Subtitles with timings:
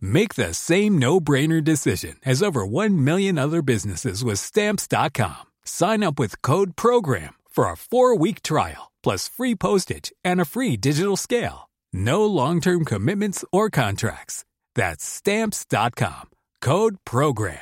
[0.00, 5.46] Make the same no-brainer decision as over 1 million other businesses with stamps.com.
[5.64, 10.76] Sign up with code program for a 4-week trial plus free postage and a free
[10.76, 11.68] digital scale.
[11.92, 14.44] No long-term commitments or contracts.
[14.74, 16.30] That's stamps.com.
[16.60, 17.58] Code program.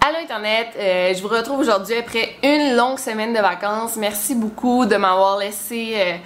[0.00, 3.96] Allô Internet, euh, je vous retrouve aujourd'hui après une longue semaine de vacances.
[3.96, 6.16] Merci beaucoup de m'avoir laissé euh,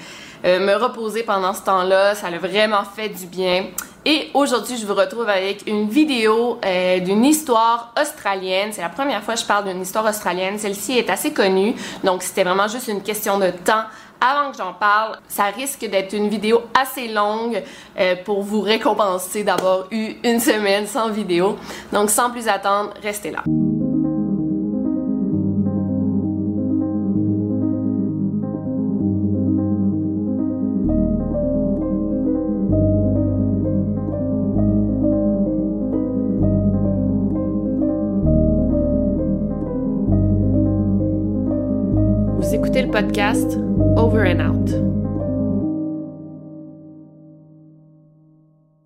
[0.45, 2.15] euh, me reposer pendant ce temps-là.
[2.15, 3.67] Ça a vraiment fait du bien.
[4.05, 6.59] Et aujourd'hui, je vous retrouve avec une vidéo
[7.05, 8.71] d'une histoire australienne.
[8.73, 10.59] C'est la première fois que je parle d'une histoire australienne.
[10.59, 13.85] Celle-ci est assez connue, donc c'était vraiment juste une question de temps
[14.21, 17.63] avant que j'en parle, ça risque d'être une vidéo assez longue
[17.99, 21.57] euh, pour vous récompenser d'avoir eu une semaine sans vidéo.
[21.93, 23.43] Donc sans plus attendre, restez là.
[43.97, 44.91] Over and Out.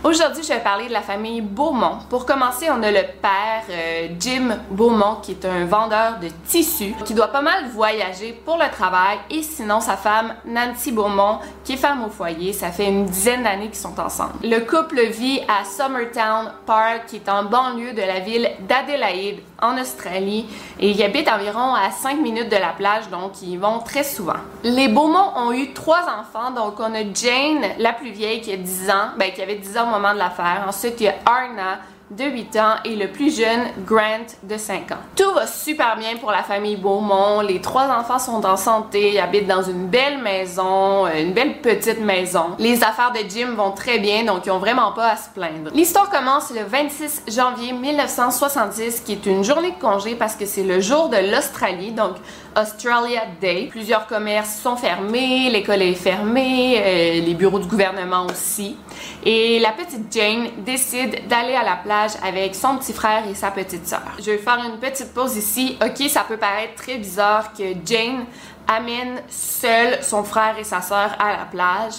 [0.04, 1.98] Aujourd'hui, je vais parler de la famille Beaumont.
[2.08, 6.94] Pour commencer, on a le père euh, Jim Beaumont qui est un vendeur de tissus
[7.04, 11.72] qui doit pas mal voyager pour le travail et sinon sa femme Nancy Beaumont qui
[11.72, 12.52] est femme au foyer.
[12.52, 14.34] Ça fait une dizaine d'années qu'ils sont ensemble.
[14.44, 19.78] Le couple vit à Summertown Park qui est en banlieue de la ville d'Adélaïde en
[19.78, 20.46] Australie
[20.78, 24.34] et ils habitent environ à 5 minutes de la plage donc ils vont très souvent.
[24.62, 28.56] Les Beaumont ont eu trois enfants donc on a Jane, la plus vieille qui a
[28.56, 30.64] 10 ans, ben qui avait 10 ans moment de l'affaire.
[30.68, 31.78] Ensuite, il y a Arna
[32.16, 34.98] de 8 ans et le plus jeune, Grant, de 5 ans.
[35.16, 37.40] Tout va super bien pour la famille Beaumont.
[37.40, 42.56] Les trois enfants sont en santé, habitent dans une belle maison, une belle petite maison.
[42.58, 45.70] Les affaires de Jim vont très bien, donc ils ont vraiment pas à se plaindre.
[45.74, 50.62] L'histoire commence le 26 janvier 1970, qui est une journée de congé parce que c'est
[50.62, 52.16] le jour de l'Australie, donc
[52.56, 53.68] Australia Day.
[53.70, 58.76] Plusieurs commerces sont fermés, l'école est fermée, euh, les bureaux du gouvernement aussi.
[59.24, 63.50] Et la petite Jane décide d'aller à la plage avec son petit frère et sa
[63.50, 64.02] petite sœur.
[64.18, 65.78] Je vais faire une petite pause ici.
[65.82, 68.24] Ok, ça peut paraître très bizarre que Jane
[68.66, 71.94] amène seule son frère et sa sœur à la plage.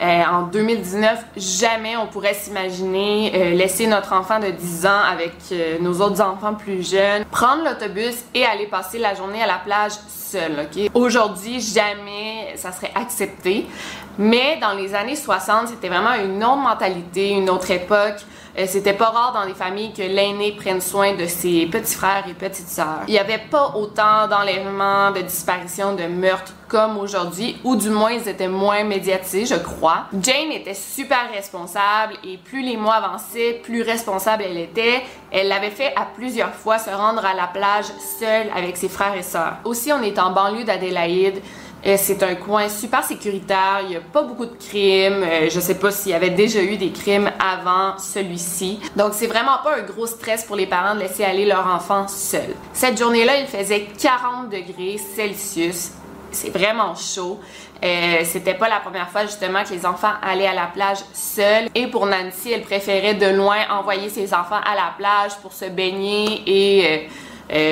[0.00, 5.32] Euh, en 2019, jamais on pourrait s'imaginer euh, laisser notre enfant de 10 ans avec
[5.50, 9.58] euh, nos autres enfants plus jeunes, prendre l'autobus et aller passer la journée à la
[9.58, 9.92] plage
[10.30, 10.52] seul.
[10.60, 13.66] Ok, aujourd'hui, jamais ça serait accepté.
[14.18, 18.24] Mais dans les années 60, c'était vraiment une autre mentalité, une autre époque.
[18.58, 22.24] Euh, c'était pas rare dans les familles que l'aîné prenne soin de ses petits frères
[22.28, 23.02] et petites sœurs.
[23.06, 28.12] Il n'y avait pas autant d'enlèvements, de disparitions, de meurtres comme aujourd'hui, ou du moins
[28.12, 30.04] ils étaient moins médiatisés, je crois.
[30.20, 35.02] Jane était super responsable et plus les mois avançaient, plus responsable elle était.
[35.30, 37.86] Elle l'avait fait à plusieurs fois se rendre à la plage
[38.18, 39.56] seule avec ses frères et sœurs.
[39.64, 41.40] Aussi, on est en banlieue d'Adélaïde.
[41.86, 45.22] Euh, c'est un coin super sécuritaire, il n'y a pas beaucoup de crimes.
[45.22, 48.80] Euh, je sais pas s'il y avait déjà eu des crimes avant celui-ci.
[48.96, 52.08] Donc c'est vraiment pas un gros stress pour les parents de laisser aller leur enfant
[52.08, 52.54] seul.
[52.72, 55.92] Cette journée-là, il faisait 40 degrés Celsius.
[56.30, 57.40] C'est vraiment chaud.
[57.82, 61.68] Euh, c'était pas la première fois justement que les enfants allaient à la plage seuls.
[61.74, 65.66] Et pour Nancy, elle préférait de loin envoyer ses enfants à la plage pour se
[65.66, 67.08] baigner et euh,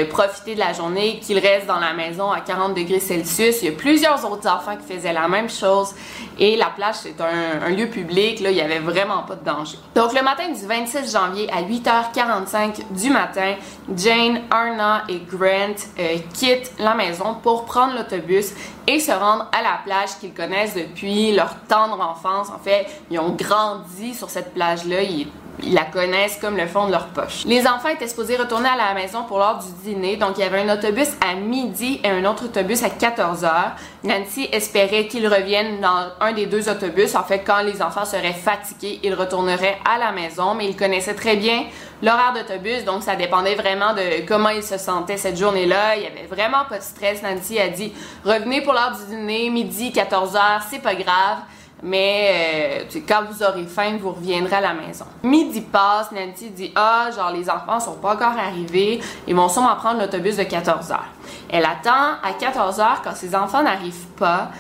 [0.09, 3.63] profiter de la journée, qu'ils restent dans la maison à 40 degrés Celsius.
[3.63, 5.95] Il y a plusieurs autres enfants qui faisaient la même chose.
[6.39, 9.79] Et la plage, c'est un, lieu public, là, il y avait vraiment pas de danger.
[9.95, 13.55] Donc, le matin du 26 janvier à 8h45 du matin,
[13.95, 18.53] Jane, Arna et Grant euh, quittent la maison pour prendre l'autobus
[18.87, 22.49] et se rendre à la plage qu'ils connaissent depuis leur tendre enfance.
[22.51, 25.03] En fait, ils ont grandi sur cette plage-là.
[25.03, 25.29] Ils
[25.63, 27.45] ils la connaissent comme le fond de leur poche.
[27.47, 30.45] Les enfants étaient supposés retourner à la maison pour l'heure du dîner, donc il y
[30.45, 33.73] avait un autobus à midi et un autre autobus à 14 heures.
[34.05, 37.15] Nancy espérait qu'ils reviennent dans un des deux autobus.
[37.15, 41.15] En fait, quand les enfants seraient fatigués, ils retourneraient à la maison, mais ils connaissaient
[41.15, 41.65] très bien
[42.03, 45.97] l'horaire d'autobus, donc ça dépendait vraiment de comment ils se sentaient cette journée-là.
[45.97, 47.23] Il y avait vraiment pas de stress.
[47.23, 47.93] Nancy a dit
[48.25, 51.39] revenez pour l'heure du dîner, midi, 14 heures, c'est pas grave.
[51.83, 55.05] Mais euh, quand vous aurez faim, vous reviendrez à la maison.
[55.23, 59.77] Midi passe, Nancy dit Ah, genre les enfants sont pas encore arrivés, ils vont sûrement
[59.77, 61.09] prendre l'autobus de 14 heures.
[61.51, 64.51] Elle attend à 14 heures quand ses enfants n'arrivent pas.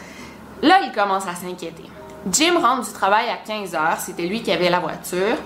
[0.62, 1.84] Là, il commence à s'inquiéter.
[2.30, 5.36] Jim rentre du travail à 15 heures, c'était lui qui avait la voiture,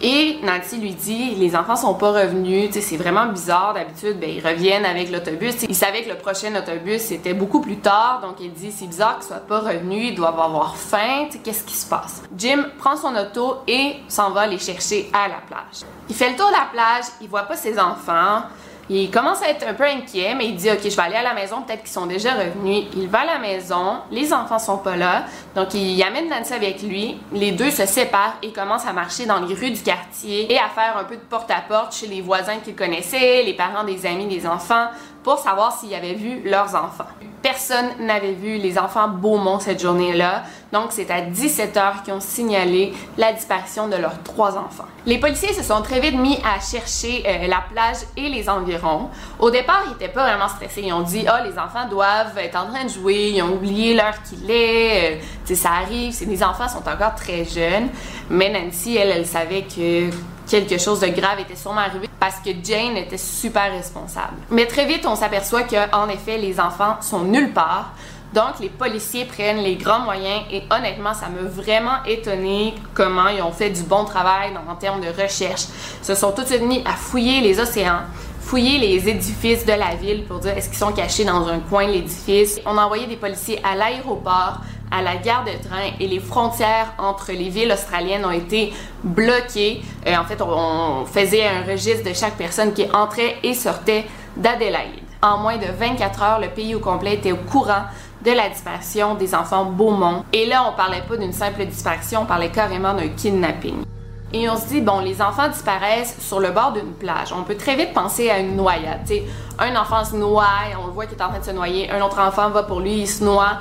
[0.00, 3.74] et Nancy lui dit les enfants sont pas revenus, c'est vraiment bizarre.
[3.74, 5.54] D'habitude, ben ils reviennent avec l'autobus.
[5.68, 9.18] Il savait que le prochain autobus c'était beaucoup plus tard, donc il dit c'est bizarre
[9.18, 12.22] qu'ils soient pas revenus, ils doivent avoir faim, qu'est-ce qui se passe?
[12.36, 15.86] Jim prend son auto et s'en va les chercher à la plage.
[16.08, 18.44] Il fait le tour de la plage, il voit pas ses enfants.
[18.92, 21.22] Il commence à être un peu inquiet, mais il dit Ok, je vais aller à
[21.22, 22.86] la maison, peut-être qu'ils sont déjà revenus.
[22.96, 26.82] Il va à la maison, les enfants sont pas là, donc il amène Nancy avec
[26.82, 27.16] lui.
[27.32, 30.68] Les deux se séparent et commencent à marcher dans les rues du quartier et à
[30.68, 34.44] faire un peu de porte-à-porte chez les voisins qu'ils connaissaient, les parents des amis des
[34.44, 34.88] enfants,
[35.22, 37.06] pour savoir s'ils avaient vu leurs enfants.
[37.42, 42.92] Personne n'avait vu les enfants Beaumont cette journée-là, donc c'est à 17h qu'ils ont signalé
[43.16, 44.84] la disparition de leurs trois enfants.
[45.06, 49.08] Les policiers se sont très vite mis à chercher euh, la plage et les environs.
[49.38, 50.82] Au départ, ils n'étaient pas vraiment stressés.
[50.84, 53.94] Ils ont dit Ah, les enfants doivent être en train de jouer, ils ont oublié
[53.94, 55.20] l'heure qu'il est, euh,
[55.54, 57.88] ça arrive, les enfants sont encore très jeunes.
[58.28, 60.10] Mais Nancy, elle, elle savait que
[60.48, 64.36] quelque chose de grave était sûrement arrivé parce que Jane était super responsable.
[64.50, 67.94] Mais très vite, on s'aperçoit que, en effet, les enfants sont nulle part.
[68.34, 73.42] Donc, les policiers prennent les grands moyens et honnêtement, ça m'a vraiment étonné comment ils
[73.42, 75.64] ont fait du bon travail en termes de recherche.
[76.00, 78.02] Ils se sont tout de suite mis à fouiller les océans,
[78.40, 81.88] fouiller les édifices de la ville pour dire est-ce qu'ils sont cachés dans un coin
[81.88, 82.60] de l'édifice.
[82.66, 86.92] On a envoyé des policiers à l'aéroport, à la gare de train et les frontières
[86.98, 88.72] entre les villes australiennes ont été
[89.04, 89.82] bloquées.
[90.06, 94.06] Euh, en fait, on, faisait un registre de chaque personne qui entrait et sortait
[94.36, 95.04] d'Adélaïde.
[95.22, 97.84] En moins de 24 heures, le pays au complet était au courant
[98.24, 100.24] de la disparition des enfants Beaumont.
[100.32, 103.84] Et là, on parlait pas d'une simple disparition, on parlait carrément d'un kidnapping.
[104.32, 107.32] Et on se dit, bon, les enfants disparaissent sur le bord d'une plage.
[107.32, 109.00] On peut très vite penser à une noyade.
[109.04, 109.24] sais,
[109.58, 110.46] un enfant se noie,
[110.86, 111.90] on voit qu'il est en train de se noyer.
[111.90, 113.58] Un autre enfant va pour lui, il se noie.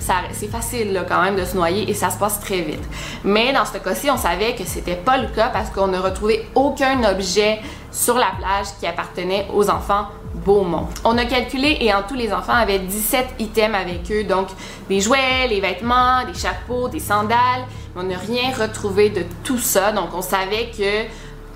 [0.00, 2.82] C'est facile quand même de se noyer et ça se passe très vite.
[3.22, 6.48] Mais dans ce cas-ci, on savait que c'était pas le cas parce qu'on n'a retrouvé
[6.56, 7.60] aucun objet
[7.92, 10.08] sur la plage qui appartenait aux enfants
[10.44, 10.88] Beaumont.
[11.04, 14.48] On a calculé et en tout, les enfants avaient 17 items avec eux, donc
[14.88, 17.64] des jouets, les vêtements, des chapeaux, des sandales.
[18.00, 21.08] On n'a rien retrouvé de tout ça, donc on savait que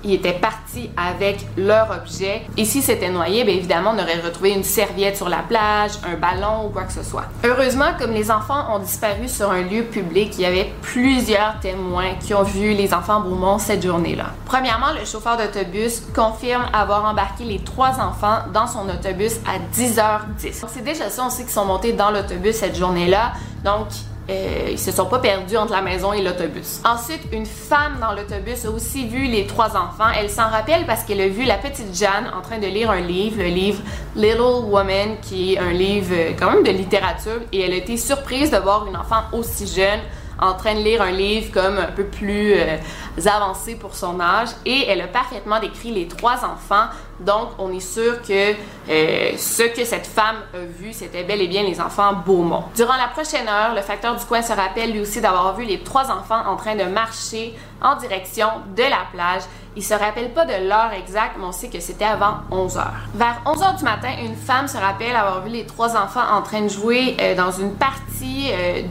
[0.03, 2.41] ils étaient partis avec leur objet.
[2.57, 6.15] Et si c'était noyé, bien évidemment, on aurait retrouvé une serviette sur la plage, un
[6.17, 7.23] ballon ou quoi que ce soit.
[7.45, 12.15] Heureusement, comme les enfants ont disparu sur un lieu public, il y avait plusieurs témoins
[12.19, 14.33] qui ont vu les enfants Beaumont cette journée-là.
[14.45, 20.65] Premièrement, le chauffeur d'autobus confirme avoir embarqué les trois enfants dans son autobus à 10h10.
[20.67, 23.31] C'est déjà ça, on sait qu'ils sont montés dans l'autobus cette journée-là.
[23.63, 23.87] Donc,
[24.29, 26.79] euh, ils se sont pas perdus entre la maison et l'autobus.
[26.85, 30.09] Ensuite, une femme dans l'autobus a aussi vu les trois enfants.
[30.17, 33.01] Elle s'en rappelle parce qu'elle a vu la petite Jeanne en train de lire un
[33.01, 33.81] livre, le livre
[34.15, 37.97] Little Woman, qui est un livre euh, quand même de littérature, et elle a été
[37.97, 39.99] surprise de voir une enfant aussi jeune
[40.39, 42.77] en train de lire un livre comme un peu plus euh,
[43.25, 46.87] avancé pour son âge et elle a parfaitement décrit les trois enfants.
[47.19, 48.53] Donc, on est sûr que
[48.89, 52.65] euh, ce que cette femme a vu, c'était bel et bien les enfants Beaumont.
[52.75, 55.79] Durant la prochaine heure, le facteur du coin se rappelle lui aussi d'avoir vu les
[55.79, 59.43] trois enfants en train de marcher en direction de la plage
[59.75, 62.93] il se rappelle pas de l'heure exacte, mais on sait que c'était avant 11 heures.
[63.15, 66.41] Vers 11 heures du matin, une femme se rappelle avoir vu les trois enfants en
[66.43, 68.83] train de jouer euh, dans une partie euh,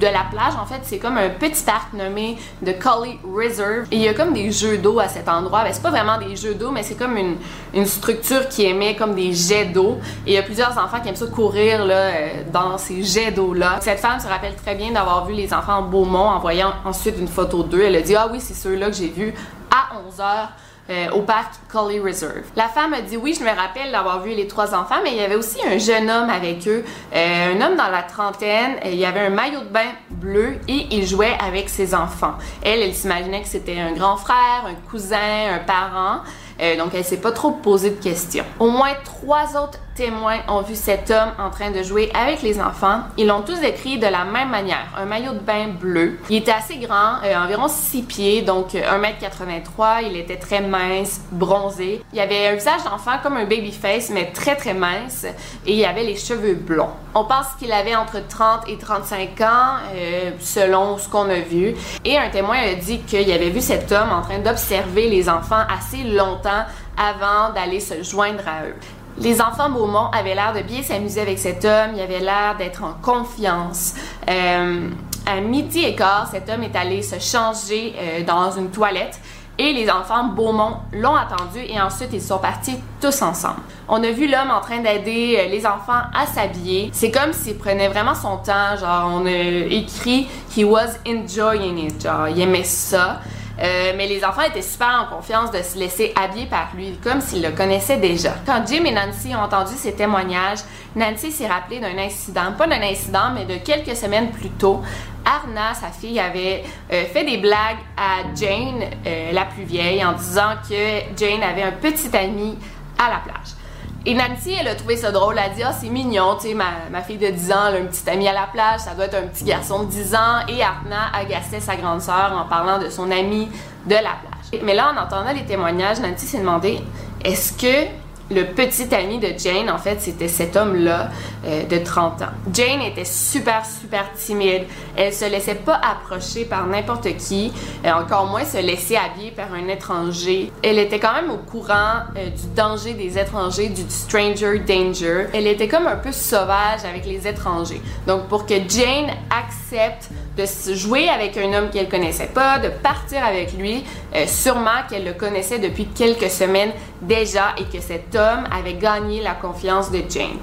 [0.00, 0.54] de la plage.
[0.60, 3.86] En fait, c'est comme un petit parc nommé The Cully Reserve.
[3.90, 5.62] Et il y a comme des jeux d'eau à cet endroit.
[5.62, 7.36] Ben, c'est pas vraiment des jeux d'eau, mais c'est comme une,
[7.74, 9.98] une, structure qui émet comme des jets d'eau.
[10.26, 13.30] Et il y a plusieurs enfants qui aiment ça courir là, euh, dans ces jets
[13.30, 13.78] d'eau-là.
[13.82, 17.28] Cette femme se rappelle très bien d'avoir vu les enfants Beaumont en voyant ensuite une
[17.28, 17.82] photo d'eux.
[17.82, 19.34] Elle a dit Ah oui, c'est ceux-là que j'ai vus
[19.70, 20.52] à 11 heures
[20.90, 22.42] euh, au parc Collie Reserve.
[22.56, 25.18] La femme a dit oui, je me rappelle d'avoir vu les trois enfants, mais il
[25.18, 28.76] y avait aussi un jeune homme avec eux, euh, un homme dans la trentaine.
[28.84, 32.34] Il y avait un maillot de bain bleu et il jouait avec ses enfants.
[32.62, 36.22] Elle, elle s'imaginait que c'était un grand frère, un cousin, un parent.
[36.60, 38.44] Euh, donc, elle s'est pas trop posé de questions.
[38.58, 42.60] Au moins trois autres témoins ont vu cet homme en train de jouer avec les
[42.60, 43.00] enfants.
[43.18, 44.86] Ils l'ont tous décrit de la même manière.
[44.96, 46.18] Un maillot de bain bleu.
[46.30, 50.04] Il était assez grand, euh, environ 6 pieds, donc 1m83.
[50.10, 52.02] Il était très mince, bronzé.
[52.12, 55.26] Il avait un visage d'enfant comme un baby face, mais très très mince.
[55.66, 56.90] Et il avait les cheveux blonds.
[57.14, 59.46] On pense qu'il avait entre 30 et 35 ans,
[59.94, 61.74] euh, selon ce qu'on a vu.
[62.04, 65.62] Et un témoin a dit qu'il avait vu cet homme en train d'observer les enfants
[65.68, 66.49] assez longtemps
[66.96, 68.74] avant d'aller se joindre à eux.
[69.18, 72.82] Les enfants Beaumont avaient l'air de bien s'amuser avec cet homme, il avait l'air d'être
[72.84, 73.94] en confiance.
[74.28, 74.88] Euh,
[75.26, 79.20] à midi et quart, cet homme est allé se changer euh, dans une toilette
[79.60, 83.60] et les enfants Beaumont l'ont attendu et ensuite ils sont partis tous ensemble.
[83.88, 86.88] On a vu l'homme en train d'aider euh, les enfants à s'habiller.
[86.94, 92.02] C'est comme s'il prenait vraiment son temps, genre on a écrit he was enjoying it,
[92.02, 93.20] genre il aimait ça.
[93.58, 97.20] Euh, mais les enfants étaient super en confiance de se laisser habiller par lui, comme
[97.20, 98.34] s'ils le connaissaient déjà.
[98.46, 100.60] Quand Jim et Nancy ont entendu ces témoignages,
[100.96, 104.80] Nancy s'est rappelée d'un incident, pas d'un incident, mais de quelques semaines plus tôt.
[105.24, 110.12] Arna, sa fille, avait euh, fait des blagues à Jane, euh, la plus vieille, en
[110.12, 112.56] disant que Jane avait un petit ami
[112.98, 113.59] à la plage.
[114.06, 115.34] Et Nancy, elle a trouvé ça drôle.
[115.38, 117.78] Elle a dit, ah, c'est mignon, tu sais, ma, fille de 10 ans, elle a
[117.80, 120.46] un petit ami à la plage, ça doit être un petit garçon de 10 ans.
[120.48, 123.48] Et Arna agaçait sa grande sœur en parlant de son ami
[123.86, 124.62] de la plage.
[124.62, 126.80] Mais là, en entendant les témoignages, Nancy s'est demandé,
[127.24, 127.88] est-ce que
[128.34, 131.10] le petit ami de Jane, en fait, c'était cet homme-là?
[131.46, 132.26] Euh, de 30 ans.
[132.52, 134.64] Jane était super, super timide.
[134.94, 137.50] Elle se laissait pas approcher par n'importe qui,
[137.82, 140.52] et euh, encore moins se laisser habiller par un étranger.
[140.62, 145.28] Elle était quand même au courant euh, du danger des étrangers, du stranger danger.
[145.32, 147.80] Elle était comme un peu sauvage avec les étrangers.
[148.06, 152.68] Donc, pour que Jane accepte de se jouer avec un homme qu'elle connaissait pas, de
[152.68, 153.84] partir avec lui,
[154.26, 159.32] sûrement qu'elle le connaissait depuis quelques semaines déjà et que cet homme avait gagné la
[159.32, 160.38] confiance de Jane.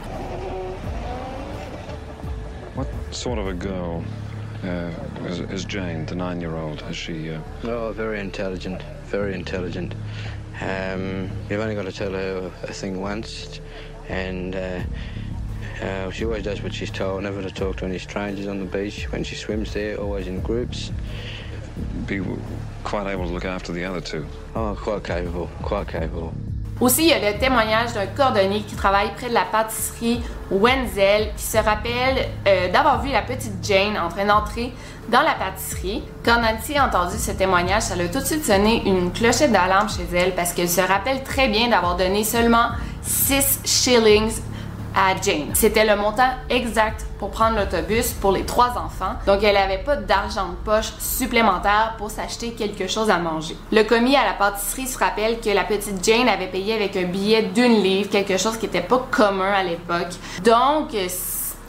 [3.11, 4.03] Sort of a girl
[4.63, 4.91] uh,
[5.25, 6.83] is, is, Jane, the nine-year-old?
[6.89, 7.31] Is she?
[7.31, 7.41] Uh...
[7.63, 9.95] Oh, very intelligent, very intelligent.
[10.61, 13.59] Um, you've only got to tell her a thing once,
[14.09, 14.55] and.
[14.55, 14.81] Uh,
[15.81, 18.65] Uh, she always does what she's told, never to talk to any strangers on the
[18.65, 19.11] beach.
[19.11, 20.91] When she swims there, always in groups.
[22.07, 22.19] Be
[22.83, 24.25] quite able to look after the other two.
[24.55, 26.33] Oh, quite capable, quite capable.
[26.79, 31.31] Aussi, il y a le témoignage d'un cordonnier qui travaille près de la pâtisserie Wenzel,
[31.35, 34.71] qui se rappelle euh, d'avoir vu la petite Jane en train d'entrer
[35.09, 36.03] dans la pâtisserie.
[36.23, 39.89] Quand Nancy a entendu ce témoignage, ça a tout de suite sonné une clochette d'alarme
[39.89, 42.67] chez elle parce qu'elle se rappelle très bien d'avoir donné seulement
[43.01, 44.39] 6 shillings
[45.21, 45.49] Jane.
[45.53, 49.95] C'était le montant exact pour prendre l'autobus pour les trois enfants, donc elle n'avait pas
[49.95, 53.55] d'argent de poche supplémentaire pour s'acheter quelque chose à manger.
[53.71, 57.03] Le commis à la pâtisserie se rappelle que la petite Jane avait payé avec un
[57.05, 60.13] billet d'une livre, quelque chose qui n'était pas commun à l'époque.
[60.43, 60.95] Donc,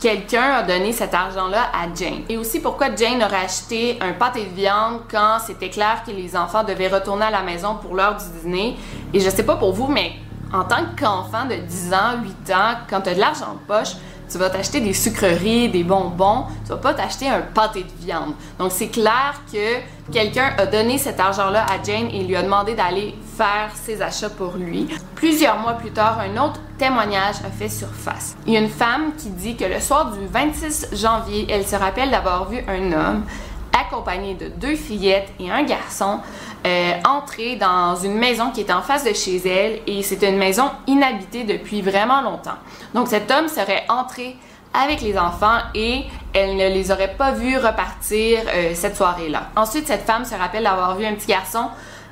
[0.01, 2.23] quelqu'un a donné cet argent-là à Jane.
[2.29, 6.37] Et aussi pourquoi Jane aurait acheté un pâté de viande quand c'était clair que les
[6.37, 8.77] enfants devaient retourner à la maison pour l'heure du dîner?
[9.13, 10.13] Et je sais pas pour vous, mais
[10.53, 13.97] en tant qu'enfant de 10 ans, 8 ans, quand tu as de l'argent de poche,
[14.31, 18.35] tu vas t'acheter des sucreries, des bonbons, tu vas pas t'acheter un pâté de viande.
[18.59, 19.79] Donc c'est clair que
[20.13, 24.31] quelqu'un a donné cet argent-là à Jane et lui a demandé d'aller faire ses achats
[24.31, 24.89] pour lui.
[25.15, 28.37] Plusieurs mois plus tard, un autre témoignage a fait surface.
[28.47, 31.77] Il y a une femme qui dit que le soir du 26 janvier, elle se
[31.77, 33.25] rappelle d'avoir vu un homme
[33.73, 36.21] accompagné de deux fillettes et un garçon
[36.67, 40.39] euh, entrer dans une maison qui est en face de chez elle et c'est une
[40.39, 42.59] maison inhabitée depuis vraiment longtemps.
[42.95, 44.37] Donc cet homme serait entré
[44.75, 49.51] avec les enfants et elle ne les aurait pas vus repartir euh, cette soirée-là.
[49.55, 51.69] Ensuite, cette femme se rappelle d'avoir vu un petit garçon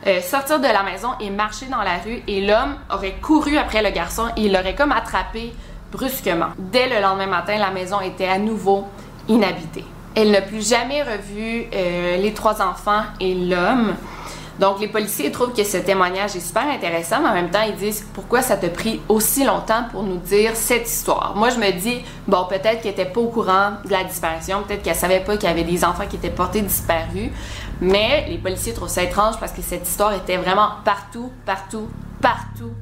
[0.06, 3.82] euh, sortir de la maison et marcher dans la rue et l'homme aurait couru après
[3.82, 5.52] le garçon et il l'aurait comme attrapé
[5.90, 6.50] brusquement.
[6.56, 8.86] Dès le lendemain matin, la maison était à nouveau
[9.28, 9.84] inhabitée.
[10.14, 13.94] Elle n'a plus jamais revu les trois enfants et l'homme.
[14.58, 17.76] Donc, les policiers trouvent que ce témoignage est super intéressant, mais en même temps, ils
[17.76, 21.34] disent pourquoi ça t'a pris aussi longtemps pour nous dire cette histoire?
[21.36, 24.82] Moi, je me dis, bon, peut-être qu'elle n'était pas au courant de la disparition, peut-être
[24.82, 27.30] qu'elle savait pas qu'il y avait des enfants qui étaient portés disparus,
[27.80, 31.88] mais les policiers trouvent ça étrange parce que cette histoire était vraiment partout, partout,
[32.22, 32.72] partout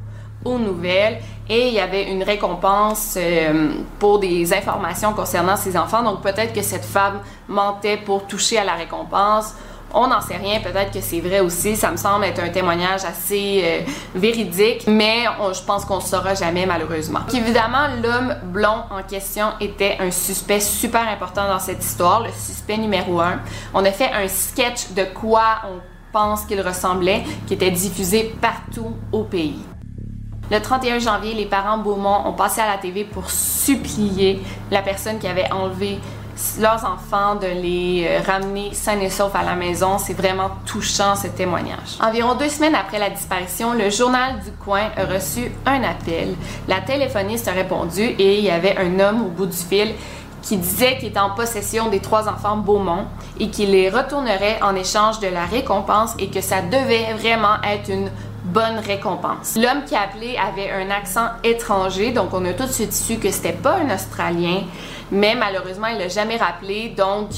[0.44, 6.02] aux nouvelles et il y avait une récompense euh, pour des informations concernant ces enfants.
[6.02, 9.54] Donc peut-être que cette femme mentait pour toucher à la récompense
[9.96, 11.76] On n'en sait rien, peut-être que c'est vrai aussi.
[11.76, 13.80] Ça me semble être un témoignage assez euh,
[14.14, 17.20] véridique, mais je pense qu'on ne saura jamais malheureusement.
[17.32, 22.76] évidemment, l'homme blond en question était un suspect super important dans cette histoire, le suspect
[22.76, 23.40] numéro un.
[23.72, 25.80] On a fait un sketch de quoi on
[26.12, 29.58] pense qu'il ressemblait, qui était diffusé partout au pays.
[30.50, 35.18] Le 31 janvier, les parents Beaumont ont passé à la TV pour supplier la personne
[35.18, 35.98] qui avait enlevé
[36.60, 39.98] leurs enfants de les euh, ramener sains et saufs à la maison.
[39.98, 41.98] C'est vraiment touchant ce témoignage.
[42.00, 46.34] Environ deux semaines après la disparition, le journal du coin a reçu un appel.
[46.68, 49.94] La téléphoniste a répondu et il y avait un homme au bout du fil
[50.42, 53.06] qui disait qu'il était en possession des trois enfants Beaumont
[53.40, 57.90] et qu'il les retournerait en échange de la récompense et que ça devait vraiment être
[57.90, 58.10] une
[58.44, 59.56] bonne récompense.
[59.56, 63.16] L'homme qui a appelé avait un accent étranger, donc on a tout de suite su
[63.16, 64.64] que c'était pas un Australien,
[65.10, 67.30] mais malheureusement il l'a jamais rappelé, donc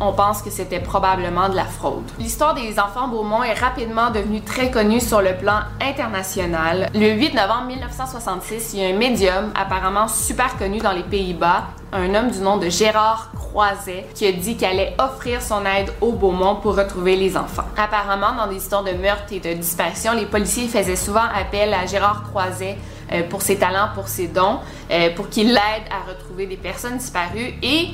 [0.00, 2.02] on pense que c'était probablement de la fraude.
[2.18, 6.88] L'histoire des enfants Beaumont est rapidement devenue très connue sur le plan international.
[6.94, 11.64] Le 8 novembre 1966, il y a un médium apparemment super connu dans les Pays-Bas,
[11.92, 15.92] un homme du nom de Gérard Croiset, qui a dit qu'il allait offrir son aide
[16.00, 17.66] aux Beaumont pour retrouver les enfants.
[17.76, 21.86] Apparemment, dans des histoires de meurtre et de disparition, les policiers faisaient souvent appel à
[21.86, 22.76] Gérard Croiset
[23.12, 24.58] euh, pour ses talents, pour ses dons,
[24.90, 27.88] euh, pour qu'il l'aide à retrouver des personnes disparues et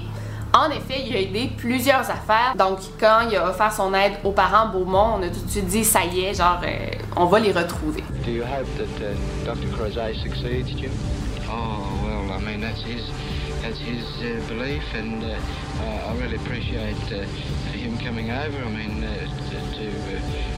[0.55, 2.55] en effet, il a aidé plusieurs affaires.
[2.57, 5.67] Donc, quand il a offert son aide aux parents Beaumont, on a tout de suite
[5.67, 8.03] dit ça y est, genre, euh, on va les retrouver.
[8.25, 9.69] Do you hope that uh, Dr.
[9.77, 10.91] Crozet succeeds, Jim?
[11.51, 13.03] Oh, well, I mean, that's his,
[13.63, 17.25] that's his uh, belief, and uh, I really appreciate uh,
[17.77, 18.59] him coming over.
[18.65, 19.17] I mean, uh,
[19.77, 20.53] to.
[20.53, 20.58] Uh,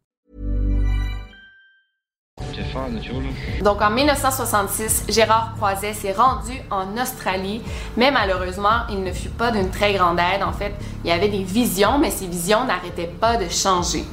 [3.63, 7.61] Donc en 1966, Gérard Croiset s'est rendu en Australie,
[7.97, 10.43] mais malheureusement, il ne fut pas d'une très grande aide.
[10.43, 14.03] En fait, il y avait des visions, mais ces visions n'arrêtaient pas de changer.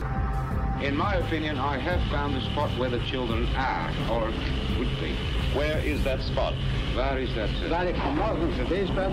[0.81, 4.31] In my opinion, I have found the spot where the children are or
[4.79, 5.13] would be.
[5.53, 6.55] Where is that spot?
[6.95, 7.49] Where is that?
[7.69, 9.11] Waar ik vanmorgen geweest ben.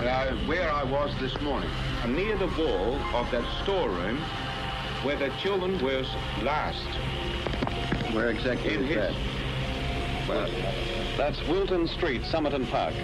[0.00, 1.70] Uh, where I was this morning.
[2.06, 4.18] Near the wall of that storeroom
[5.04, 6.02] where the children were
[6.42, 6.86] last.
[8.12, 9.12] Where exactly is that?
[10.28, 10.48] Well,
[11.16, 12.94] that's Wilton Street, Somerton Park.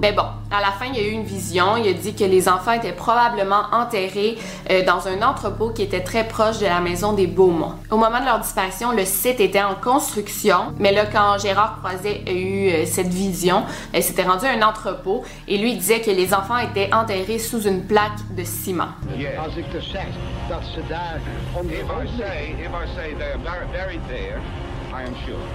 [0.00, 1.76] Mais bon, à la fin, il y a eu une vision.
[1.76, 4.38] Il a dit que les enfants étaient probablement enterrés
[4.70, 7.74] euh, dans un entrepôt qui était très proche de la maison des Beaumont.
[7.90, 12.22] Au moment de leur disparition, le site était en construction, mais là, quand Gérard Croiset
[12.26, 16.10] a eu euh, cette vision, euh, c'était rendu un entrepôt et lui il disait que
[16.10, 18.88] les enfants étaient enterrés sous une plaque de ciment.
[19.16, 19.30] Yes.
[19.38, 20.06] Als ik dus zeg
[20.48, 21.20] dat ze daar
[21.54, 22.18] onder If I grond liggen.
[22.26, 24.67] say, if I say they are bur- buried there, I am sure.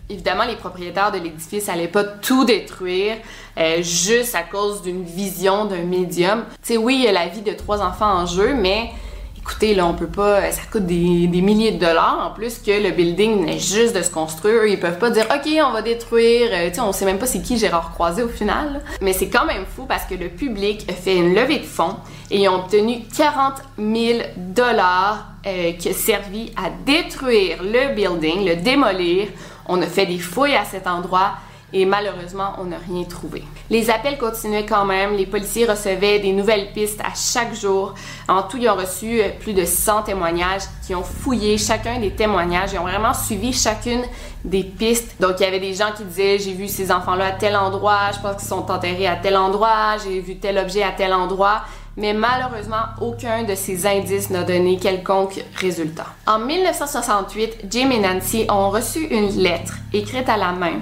[0.10, 3.18] Évidemment, les propriétaires de l'édifice n'allaient pas tout détruire
[3.58, 6.46] euh, juste à cause d'une vision d'un médium.
[6.62, 8.92] Tu sais, oui, il y a la vie de trois enfants en jeu, mais
[9.38, 10.52] écoutez, là, on peut pas.
[10.52, 14.10] Ça coûte des, milliers de dollars en plus que le building venait juste de se
[14.10, 14.66] construire.
[14.66, 16.50] Ils peuvent pas dire, OK, on va détruire.
[16.52, 18.82] Euh, tu sais, on sait même pas c'est qui Gérard Croisé au final.
[19.02, 21.98] Mais c'est quand même fou parce que le public fait une levée de fonds
[22.34, 28.44] et ils ont obtenu 40 000 dollars euh, qui a servi à détruire le building,
[28.44, 29.28] le démolir.
[29.68, 31.34] On a fait des fouilles à cet endroit
[31.72, 33.44] et malheureusement, on n'a rien trouvé.
[33.70, 35.16] Les appels continuaient quand même.
[35.16, 37.94] Les policiers recevaient des nouvelles pistes à chaque jour.
[38.28, 42.12] En tout, ils ont reçu euh, plus de 100 témoignages qui ont fouillé chacun des
[42.12, 44.02] témoignages et ont vraiment suivi chacune
[44.44, 45.16] des pistes.
[45.20, 48.12] Donc, il y avait des gens qui disaient J'ai vu ces enfants-là à tel endroit,
[48.12, 51.62] je pense qu'ils sont enterrés à tel endroit, j'ai vu tel objet à tel endroit
[51.98, 56.08] mais malheureusement, aucun de ces indices n'a donné quelconque résultat.
[56.26, 60.82] En 1968, Jim et Nancy ont reçu une lettre écrite à la main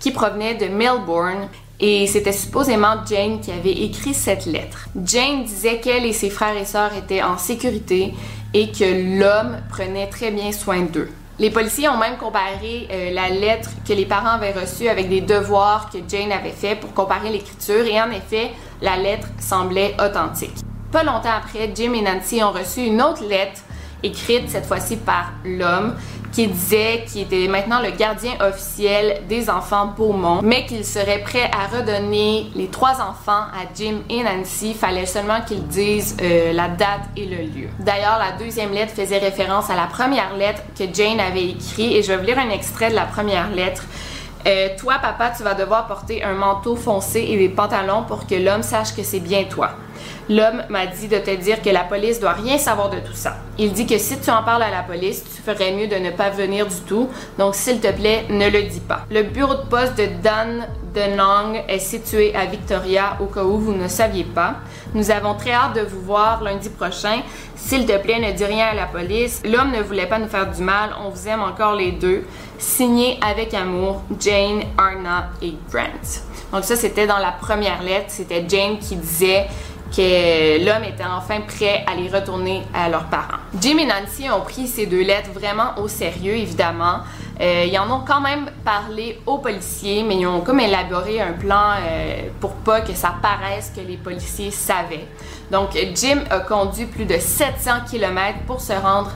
[0.00, 1.48] qui provenait de Melbourne
[1.80, 4.88] et c'était supposément Jane qui avait écrit cette lettre.
[5.04, 8.14] Jane disait qu'elle et ses frères et sœurs étaient en sécurité
[8.52, 11.08] et que l'homme prenait très bien soin d'eux.
[11.38, 15.20] Les policiers ont même comparé euh, la lettre que les parents avaient reçue avec des
[15.20, 20.56] devoirs que Jane avait fait pour comparer l'écriture et en effet, la lettre semblait authentique.
[20.92, 23.60] Pas longtemps après, Jim et Nancy ont reçu une autre lettre
[24.02, 25.94] écrite cette fois-ci par l'homme
[26.32, 31.50] qui disait qu'il était maintenant le gardien officiel des enfants Beaumont, mais qu'il serait prêt
[31.52, 34.74] à redonner les trois enfants à Jim et Nancy.
[34.74, 37.68] Fallait seulement qu'ils disent euh, la date et le lieu.
[37.80, 42.02] D'ailleurs, la deuxième lettre faisait référence à la première lettre que Jane avait écrite et
[42.02, 43.84] je vais vous lire un extrait de la première lettre.
[44.46, 48.34] Euh, toi, papa, tu vas devoir porter un manteau foncé et des pantalons pour que
[48.34, 49.70] l'homme sache que c'est bien toi.
[50.30, 53.38] L'homme m'a dit de te dire que la police doit rien savoir de tout ça.
[53.58, 56.10] Il dit que si tu en parles à la police, tu ferais mieux de ne
[56.10, 57.08] pas venir du tout.
[57.38, 59.06] Donc, s'il te plaît, ne le dis pas.
[59.10, 63.72] Le bureau de poste de Dan Denong est situé à Victoria, au cas où vous
[63.72, 64.56] ne saviez pas.
[64.94, 67.22] Nous avons très hâte de vous voir lundi prochain.
[67.56, 69.42] S'il te plaît, ne dis rien à la police.
[69.44, 70.90] L'homme ne voulait pas nous faire du mal.
[71.04, 72.24] On vous aime encore les deux.
[72.58, 76.22] Signé avec amour, Jane, Arna et Brent.
[76.52, 78.06] Donc ça, c'était dans la première lettre.
[78.08, 79.46] C'était Jane qui disait
[79.94, 83.38] que l'homme était enfin prêt à les retourner à leurs parents.
[83.60, 87.00] Jim et Nancy ont pris ces deux lettres vraiment au sérieux, évidemment.
[87.40, 91.32] Euh, ils en ont quand même parlé aux policiers, mais ils ont comme élaboré un
[91.32, 95.06] plan euh, pour pas que ça paraisse que les policiers savaient.
[95.50, 99.12] Donc, Jim a conduit plus de 700 km pour se rendre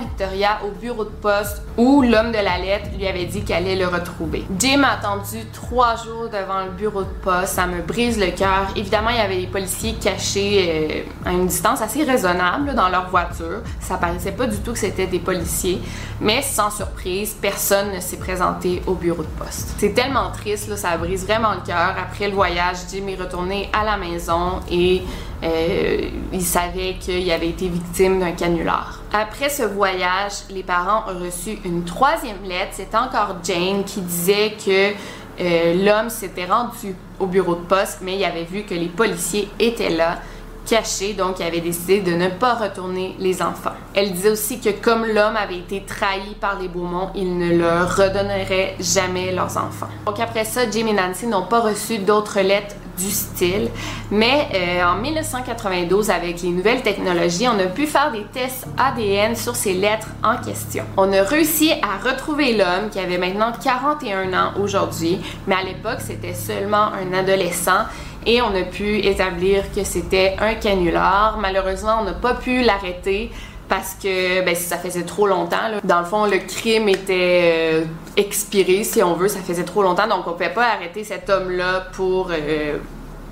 [0.00, 3.76] Victoria au bureau de poste où l'homme de la lettre lui avait dit qu'elle allait
[3.76, 4.44] le retrouver.
[4.58, 7.54] Jim a attendu trois jours devant le bureau de poste.
[7.54, 8.68] Ça me brise le cœur.
[8.76, 13.08] Évidemment, il y avait des policiers cachés euh, à une distance assez raisonnable dans leur
[13.10, 13.62] voiture.
[13.80, 15.80] Ça paraissait pas du tout que c'était des policiers.
[16.20, 19.74] Mais sans surprise, personne ne s'est présenté au bureau de poste.
[19.78, 21.94] C'est tellement triste, là, ça brise vraiment le cœur.
[22.00, 25.02] Après le voyage, Jim est retourné à la maison et
[25.42, 28.97] euh, il savait qu'il avait été victime d'un canular.
[29.12, 32.72] Après ce voyage, les parents ont reçu une troisième lettre.
[32.72, 34.92] C'est encore Jane qui disait que
[35.40, 39.48] euh, l'homme s'était rendu au bureau de poste, mais il avait vu que les policiers
[39.58, 40.18] étaient là
[40.68, 43.72] cachés, donc il avait décidé de ne pas retourner les enfants.
[43.94, 47.96] Elle disait aussi que comme l'homme avait été trahi par les Beaumont, il ne leur
[47.96, 49.88] redonnerait jamais leurs enfants.
[50.04, 53.70] Donc après ça, Jim et Nancy n'ont pas reçu d'autres lettres du style.
[54.10, 59.36] Mais euh, en 1992, avec les nouvelles technologies, on a pu faire des tests ADN
[59.36, 60.84] sur ces lettres en question.
[60.96, 66.00] On a réussi à retrouver l'homme qui avait maintenant 41 ans aujourd'hui, mais à l'époque,
[66.00, 67.84] c'était seulement un adolescent
[68.26, 71.38] et on a pu établir que c'était un canular.
[71.40, 73.30] Malheureusement, on n'a pas pu l'arrêter
[73.68, 75.56] parce que ben, ça faisait trop longtemps.
[75.84, 77.84] Dans le fond, le crime était euh,
[78.16, 81.88] expiré, si on veut, ça faisait trop longtemps, donc on pouvait pas arrêter cet homme-là
[81.92, 82.78] pour euh,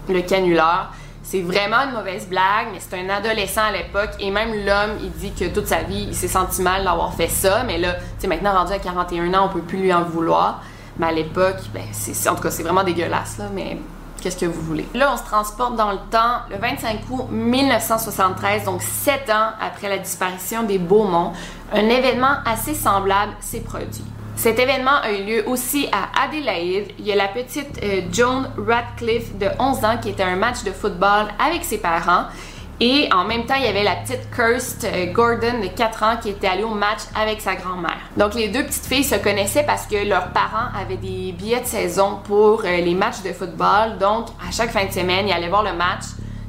[0.08, 0.92] le canular.
[1.22, 5.10] C'est vraiment une mauvaise blague, mais c'est un adolescent à l'époque et même l'homme, il
[5.10, 8.00] dit que toute sa vie, il s'est senti mal d'avoir fait ça, mais là, tu
[8.18, 10.62] sais, maintenant rendu à 41 ans, on peut plus lui en vouloir.
[10.98, 13.76] Mais à l'époque, ben, en tout cas, c'est vraiment dégueulasse, là, mais
[14.20, 14.86] qu'est-ce que vous voulez?
[14.94, 19.88] Là, on se transporte dans le temps, le 25 août 1973, donc sept ans après
[19.88, 21.32] la disparition des Beaumont,
[21.72, 24.04] un événement assez semblable s'est produit.
[24.36, 26.88] Cet événement a eu lieu aussi à Adélaïde.
[26.98, 30.36] Il y a la petite euh, Joan Radcliffe de 11 ans qui était à un
[30.36, 32.26] match de football avec ses parents.
[32.78, 36.16] Et en même temps, il y avait la petite Kirst euh, Gordon de 4 ans
[36.20, 37.96] qui était allée au match avec sa grand-mère.
[38.18, 41.66] Donc les deux petites filles se connaissaient parce que leurs parents avaient des billets de
[41.66, 43.96] saison pour euh, les matchs de football.
[43.98, 46.02] Donc à chaque fin de semaine, ils allaient voir le match.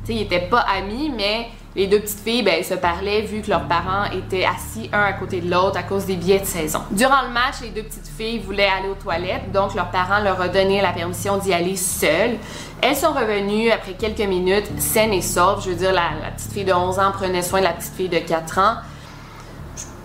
[0.09, 3.67] Ils n'étaient pas amis, mais les deux petites filles, ben, se parlaient vu que leurs
[3.67, 6.81] parents étaient assis un à côté de l'autre à cause des billets de saison.
[6.89, 10.39] Durant le match, les deux petites filles voulaient aller aux toilettes, donc leurs parents leur
[10.39, 12.37] ont donné la permission d'y aller seules.
[12.81, 15.63] Elles sont revenues après quelques minutes, saines et sauves.
[15.63, 18.09] Je veux dire, la, petite fille de 11 ans prenait soin de la petite fille
[18.09, 18.75] de 4 ans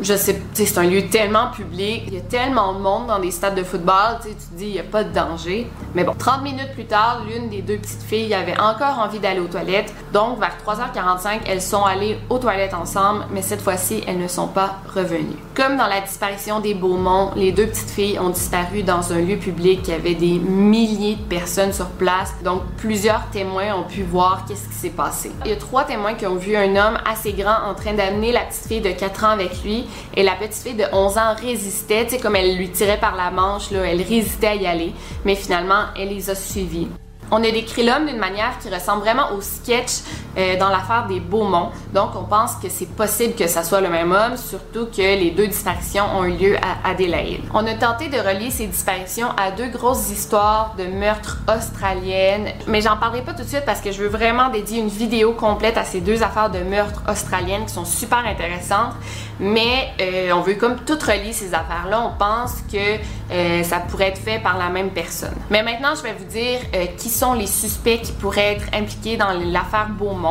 [0.02, 3.54] sais, c'est un lieu tellement public, il y a tellement de monde dans des stades
[3.54, 5.70] de football, tu te dis, il n'y a pas de danger.
[5.94, 9.40] Mais bon, 30 minutes plus tard, l'une des deux petites filles avait encore envie d'aller
[9.40, 9.92] aux toilettes.
[10.12, 14.48] Donc, vers 3h45, elles sont allées aux toilettes ensemble, mais cette fois-ci, elles ne sont
[14.48, 15.36] pas revenues.
[15.54, 19.36] Comme dans la disparition des Beaumont, les deux petites filles ont disparu dans un lieu
[19.36, 19.86] public.
[19.88, 22.34] Y avait des milliers de personnes sur place.
[22.42, 25.30] Donc, plusieurs témoins ont pu voir qu'est-ce qui s'est passé.
[25.44, 28.32] Il y a trois témoins qui ont vu un homme assez grand en train d'amener
[28.32, 29.81] la petite fille de 4 ans avec lui
[30.14, 33.16] et la petite fille de 11 ans résistait, tu sais, comme elle lui tirait par
[33.16, 34.92] la manche, là, elle résistait à y aller.
[35.24, 36.88] Mais finalement, elle les a suivis.
[37.30, 40.02] On a décrit l'homme d'une manière qui ressemble vraiment au sketch
[40.38, 41.68] euh, dans l'affaire des Beaumont.
[41.92, 45.30] Donc, on pense que c'est possible que ça soit le même homme, surtout que les
[45.30, 47.42] deux disparitions ont eu lieu à Adélaïde.
[47.52, 52.80] On a tenté de relier ces disparitions à deux grosses histoires de meurtres australiennes, mais
[52.80, 55.76] j'en parlerai pas tout de suite parce que je veux vraiment dédier une vidéo complète
[55.76, 58.94] à ces deux affaires de meurtres australiennes qui sont super intéressantes.
[59.38, 62.00] Mais euh, on veut comme tout relier ces affaires-là.
[62.00, 62.98] On pense que
[63.32, 65.34] euh, ça pourrait être fait par la même personne.
[65.50, 66.60] Mais maintenant, je vais vous dire
[66.96, 70.21] qui sont les suspects qui pourraient être impliqués dans l'affaire Beaumont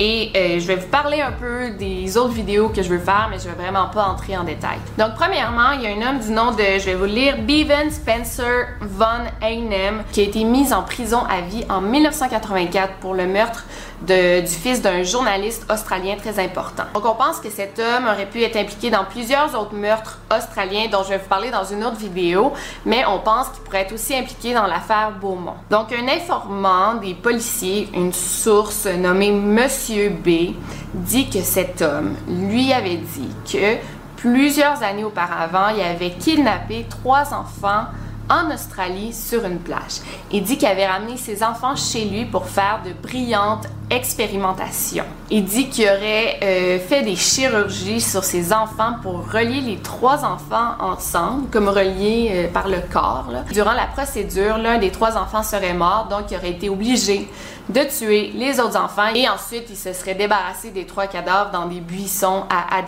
[0.00, 3.26] Et euh, je vais vous parler un peu des autres vidéos que je veux faire,
[3.30, 4.78] mais je vais vraiment pas entrer en détail.
[4.96, 7.90] Donc, premièrement, il y a un homme du nom de, je vais vous lire, Bevan
[7.90, 13.26] Spencer Von Einem, qui a été mis en prison à vie en 1984 pour le
[13.26, 13.64] meurtre
[14.02, 16.84] du fils d'un journaliste australien très important.
[16.94, 20.86] Donc, on pense que cet homme aurait pu être impliqué dans plusieurs autres meurtres australiens
[20.90, 22.52] dont je vais vous parler dans une autre vidéo,
[22.84, 25.54] mais on pense qu'il pourrait être aussi impliqué dans l'affaire Beaumont.
[25.70, 30.54] Donc, un informant des policiers, une source nommée Monsieur B,
[30.94, 33.76] dit que cet homme lui avait dit que
[34.16, 37.86] plusieurs années auparavant, il avait kidnappé trois enfants
[38.28, 40.00] en Australie sur une plage.
[40.30, 45.04] Il dit qu'il avait ramené ses enfants chez lui pour faire de brillantes expérimentations.
[45.30, 50.24] Il dit qu'il aurait euh, fait des chirurgies sur ses enfants pour relier les trois
[50.24, 53.26] enfants ensemble, comme reliés euh, par le corps.
[53.52, 57.28] Durant la procédure, l'un des trois enfants serait mort, donc il aurait été obligé
[57.68, 61.66] de tuer les autres enfants et ensuite il se serait débarrassé des trois cadavres dans
[61.66, 62.78] des buissons à.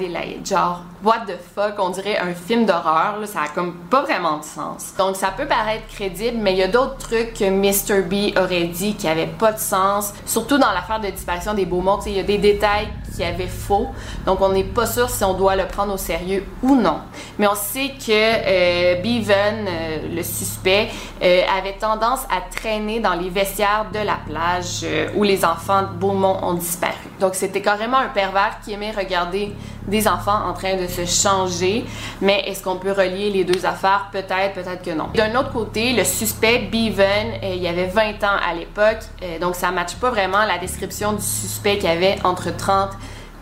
[0.45, 4.45] Genre, what the fuck, on dirait un film d'horreur, ça a comme pas vraiment de
[4.45, 4.95] sens.
[4.99, 8.03] Donc ça peut paraître crédible, mais il y a d'autres trucs que Mr.
[8.03, 12.01] B aurait dit qui avaient pas de sens, surtout dans l'affaire de disparition des Beaumont,
[12.07, 13.89] il y a des détails qui avaient faux,
[14.27, 17.01] donc on n'est pas sûr si on doit le prendre au sérieux ou non.
[17.39, 20.89] Mais on sait que euh, Bevan, euh, le suspect,
[21.23, 25.83] euh, avait tendance à traîner dans les vestiaires de la plage euh, où les enfants
[25.83, 26.95] de Beaumont ont disparu.
[27.21, 29.53] Donc c'était carrément un pervers qui aimait regarder
[29.87, 31.85] des enfants en train de se changer.
[32.21, 34.09] Mais est-ce qu'on peut relier les deux affaires?
[34.13, 35.09] Peut-être, peut-être que non.
[35.15, 39.55] D'un autre côté, le suspect, Bevan, euh, il avait 20 ans à l'époque, euh, donc
[39.55, 42.91] ça ne matche pas vraiment la description du suspect qui avait entre 30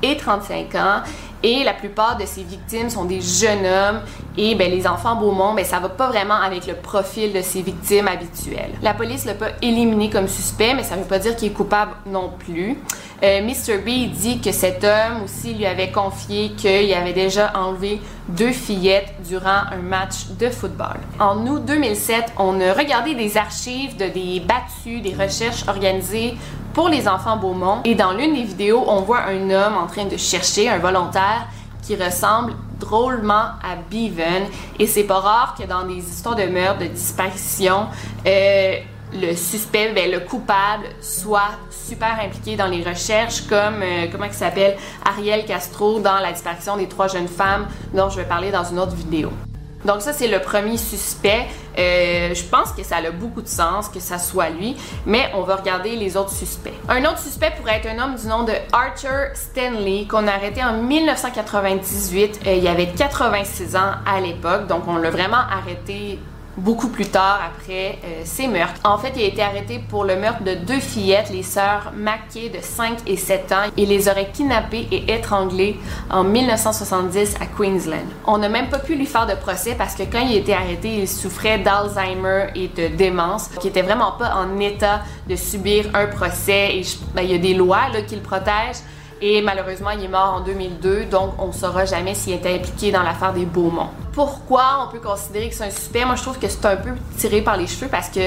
[0.02, 1.02] et 35 ans.
[1.42, 4.00] Et la plupart de ces victimes sont des jeunes hommes
[4.36, 7.62] et ben, les enfants Beaumont, ben, ça va pas vraiment avec le profil de ces
[7.62, 8.72] victimes habituelles.
[8.82, 11.92] La police l'a pas éliminé comme suspect, mais ça veut pas dire qu'il est coupable
[12.06, 12.76] non plus.
[13.22, 13.78] Euh, Mr.
[13.78, 19.12] B dit que cet homme aussi lui avait confié qu'il avait déjà enlevé deux fillettes
[19.28, 20.98] durant un match de football.
[21.18, 26.36] En août 2007, on a regardé des archives de des battues, des recherches organisées
[26.74, 27.80] pour les enfants Beaumont.
[27.84, 31.48] Et dans l'une des vidéos, on voit un homme en train de chercher un volontaire
[31.82, 34.44] qui ressemble drôlement à Bevan.
[34.78, 37.86] Et c'est pas rare que dans des histoires de meurtre, de disparition,
[38.26, 38.76] euh,
[39.12, 44.32] le suspect, ben, le coupable, soit super impliqué dans les recherches, comme, euh, comment il
[44.32, 48.64] s'appelle, Ariel Castro dans la disparition des trois jeunes femmes, dont je vais parler dans
[48.64, 49.30] une autre vidéo.
[49.84, 51.46] Donc ça, c'est le premier suspect.
[51.78, 55.42] Euh, je pense que ça a beaucoup de sens que ça soit lui, mais on
[55.42, 56.74] va regarder les autres suspects.
[56.88, 60.64] Un autre suspect pourrait être un homme du nom de Arthur Stanley qu'on a arrêté
[60.64, 62.40] en 1998.
[62.46, 66.18] Euh, il avait 86 ans à l'époque, donc on l'a vraiment arrêté
[66.58, 68.80] beaucoup plus tard après euh, ces meurtres.
[68.84, 72.48] En fait, il a été arrêté pour le meurtre de deux fillettes, les sœurs Mackay
[72.50, 73.70] de 5 et 7 ans.
[73.76, 75.78] Il les aurait kidnappées et étranglées
[76.10, 78.06] en 1970 à Queensland.
[78.26, 80.52] On n'a même pas pu lui faire de procès parce que quand il a été
[80.52, 85.86] arrêté, il souffrait d'Alzheimer et de démence, qui était vraiment pas en état de subir
[85.94, 86.76] un procès.
[86.76, 86.82] Et
[87.14, 88.82] ben, il y a des lois qui le protègent.
[89.20, 92.92] Et malheureusement, il est mort en 2002, donc on ne saura jamais s'il était impliqué
[92.92, 93.88] dans l'affaire des Beaumont.
[94.12, 96.04] Pourquoi on peut considérer que c'est un suspect?
[96.04, 98.20] Moi, je trouve que c'est un peu tiré par les cheveux parce que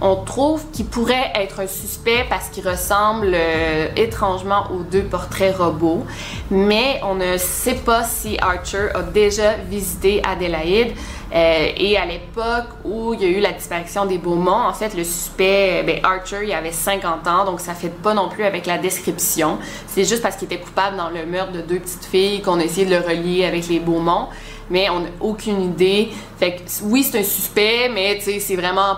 [0.00, 5.56] on trouve qu'il pourrait être un suspect parce qu'il ressemble euh, étrangement aux deux portraits
[5.56, 6.04] robots,
[6.50, 10.92] mais on ne sait pas si Archer a déjà visité Adélaïde.
[11.34, 14.94] Euh, et à l'époque où il y a eu la disparition des Beaumont, en fait,
[14.94, 18.66] le suspect, ben, Archer, il avait 50 ans, donc ça fait pas non plus avec
[18.66, 19.58] la description.
[19.88, 22.64] C'est juste parce qu'il était coupable dans le meurtre de deux petites filles qu'on a
[22.64, 24.28] essayé de le relier avec les Beaumont,
[24.70, 26.10] mais on n'a aucune idée.
[26.38, 28.96] Fait oui, c'est un suspect, mais c'est vraiment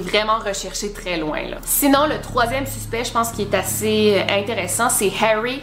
[0.00, 1.38] vraiment recherché très loin.
[1.64, 5.60] Sinon, le troisième suspect, je pense qui est assez euh, intéressant, c'est Harry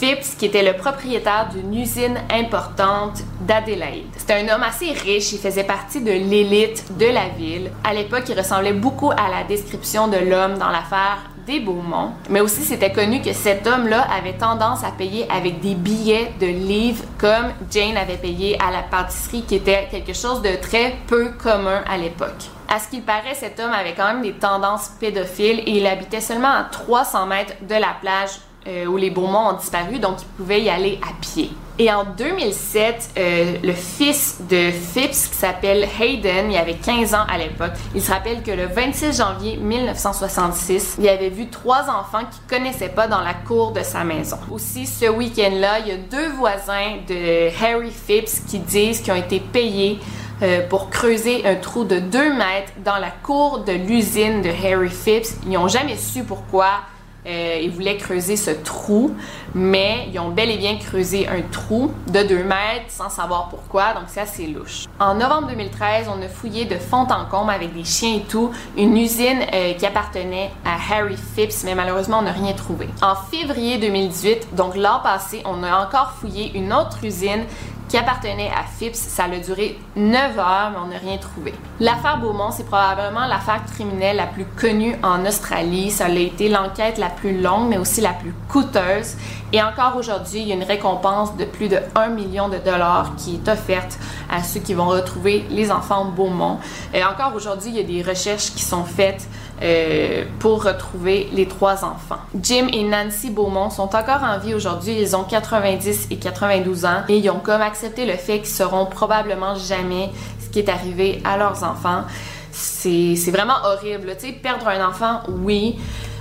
[0.00, 4.06] Phipps, qui était le propriétaire d'une usine importante d'Adélaïde.
[4.16, 7.70] C'était un homme assez riche, il faisait partie de l'élite de la ville.
[7.84, 12.12] À l'époque, il ressemblait beaucoup à la description de l'homme dans l'affaire des Beaumont.
[12.30, 16.46] Mais aussi, c'était connu que cet homme-là avait tendance à payer avec des billets de
[16.46, 21.32] livres comme Jane avait payé à la pâtisserie, qui était quelque chose de très peu
[21.32, 22.48] commun à l'époque.
[22.72, 26.22] À ce qu'il paraît, cet homme avait quand même des tendances pédophiles et il habitait
[26.22, 28.30] seulement à 300 mètres de la plage
[28.66, 31.50] euh, où les Beaumont ont disparu, donc il pouvait y aller à pied.
[31.78, 37.24] Et en 2007, euh, le fils de Phipps, qui s'appelle Hayden, il avait 15 ans
[37.26, 42.26] à l'époque, il se rappelle que le 26 janvier 1966, il avait vu trois enfants
[42.30, 44.36] qu'il connaissait pas dans la cour de sa maison.
[44.50, 49.16] Aussi, ce week-end-là, il y a deux voisins de Harry Phipps qui disent qu'ils ont
[49.16, 49.98] été payés
[50.42, 54.88] euh, pour creuser un trou de 2 mètres dans la cour de l'usine de Harry
[54.88, 55.36] Phipps.
[55.46, 56.80] Ils n'ont jamais su pourquoi
[57.26, 59.14] euh, ils voulaient creuser ce trou,
[59.54, 63.92] mais ils ont bel et bien creusé un trou de 2 mètres sans savoir pourquoi,
[63.92, 64.84] donc c'est assez louche.
[64.98, 68.50] En novembre 2013, on a fouillé de fond en comble avec des chiens et tout
[68.76, 72.88] une usine euh, qui appartenait à Harry Phipps, mais malheureusement on n'a rien trouvé.
[73.02, 77.44] En février 2018, donc l'an passé, on a encore fouillé une autre usine
[77.90, 78.94] qui appartenait à Phipps.
[78.94, 81.52] Ça a duré 9 heures, mais on n'a rien trouvé.
[81.80, 85.90] L'affaire Beaumont, c'est probablement l'affaire criminelle la plus connue en Australie.
[85.90, 89.16] Ça a été l'enquête la plus longue, mais aussi la plus coûteuse.
[89.52, 93.16] Et encore aujourd'hui, il y a une récompense de plus de 1 million de dollars
[93.16, 93.98] qui est offerte
[94.30, 96.58] à ceux qui vont retrouver les enfants Beaumont.
[96.94, 99.28] Et encore aujourd'hui, il y a des recherches qui sont faites
[99.62, 102.20] euh, pour retrouver les trois enfants.
[102.40, 104.96] Jim et Nancy Beaumont sont encore en vie aujourd'hui.
[104.98, 108.86] Ils ont 90 et 92 ans et ils ont comme accepté le fait qu'ils seront
[108.86, 110.10] probablement jamais
[110.42, 112.04] ce qui est arrivé à leurs enfants.
[112.52, 114.16] C'est vraiment horrible.
[114.20, 115.78] Tu perdre un enfant, oui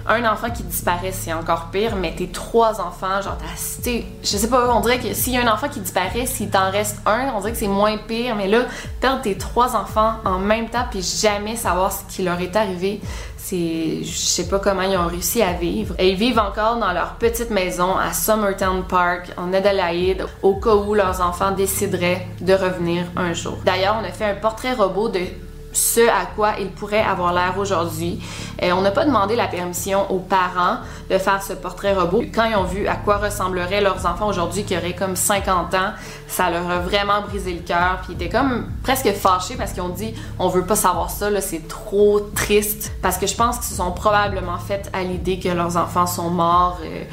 [0.10, 3.92] un enfant qui disparaît, c'est encore pire, mais tes trois enfants, genre, t'as,
[4.24, 6.72] je sais pas, on dirait que s'il y a un enfant qui disparaît, s'il t'en
[6.72, 8.64] reste un, on dirait que c'est moins pire, mais là,
[9.00, 13.02] perdre tes trois enfants en même temps, puis jamais savoir ce qui leur est arrivé,
[13.38, 15.96] c'est, je sais pas comment ils ont réussi à vivre.
[15.98, 20.76] Et ils vivent encore dans leur petite maison à Summertown Park, en Adelaide, au cas
[20.76, 23.58] où leurs enfants décideraient de revenir un jour.
[23.64, 25.22] D'ailleurs, on a fait un portrait robot de
[25.72, 28.20] ce à quoi il pourrait avoir l'air aujourd'hui.
[28.62, 30.78] Et on n'a pas demandé la permission aux parents
[31.10, 32.24] de faire ce portrait robot.
[32.34, 35.92] Quand ils ont vu à quoi ressembleraient leurs enfants aujourd'hui qui auraient comme 50 ans,
[36.28, 38.00] ça leur a vraiment brisé le cœur.
[38.04, 41.30] Puis ils étaient comme presque fâchés parce qu'ils ont dit on veut pas savoir ça,
[41.42, 42.92] c'est trop triste.
[43.02, 46.30] Parce que je pense qu'ils se sont probablement fait à l'idée que leurs enfants sont
[46.30, 46.80] morts.
[46.84, 47.04] Euh,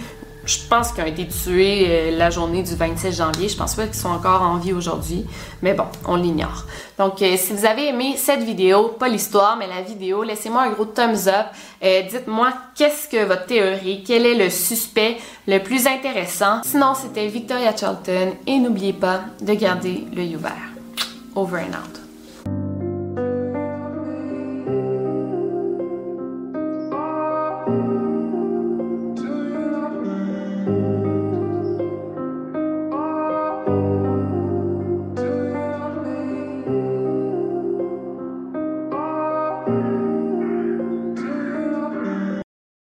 [0.47, 3.49] je pense qu'ils ont été tués euh, la journée du 27 janvier.
[3.49, 5.27] Je pense pas qu'ils sont encore en vie aujourd'hui.
[5.63, 6.65] Mais bon, on l'ignore.
[6.99, 10.71] Donc, euh, si vous avez aimé cette vidéo, pas l'histoire, mais la vidéo, laissez-moi un
[10.71, 11.47] gros thumbs up.
[11.83, 16.61] Euh, dites-moi qu'est-ce que votre théorie, quel est le suspect le plus intéressant.
[16.65, 20.53] Sinon, c'était Victoria Charlton et n'oubliez pas de garder l'œil ouvert.
[21.35, 22.06] Over and out.